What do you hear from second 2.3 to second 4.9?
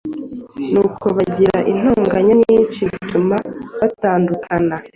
nyinshi, bituma batandukana;